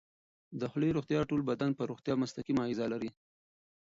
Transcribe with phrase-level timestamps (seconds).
[0.59, 3.09] د خولې روغتیا د ټول بدن پر روغتیا مستقیمه اغېزه لري.